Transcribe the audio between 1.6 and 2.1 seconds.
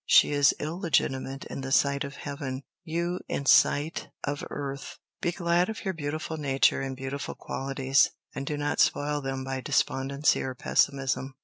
the sight